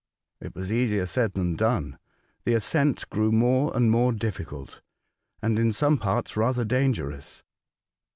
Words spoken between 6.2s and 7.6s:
rather dangerous.